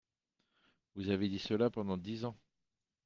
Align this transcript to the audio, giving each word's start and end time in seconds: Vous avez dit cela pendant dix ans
Vous 0.95 1.09
avez 1.09 1.29
dit 1.29 1.37
cela 1.37 1.69
pendant 1.69 1.95
dix 1.95 2.25
ans 2.25 2.35